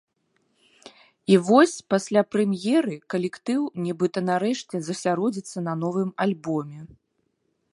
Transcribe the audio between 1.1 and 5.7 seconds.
І вось пасля прэм'еры калектыў нібыта нарэшце засяродзіцца